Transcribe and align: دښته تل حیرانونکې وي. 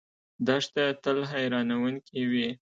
دښته 0.47 0.83
تل 1.03 1.17
حیرانونکې 1.31 2.21
وي. 2.31 2.47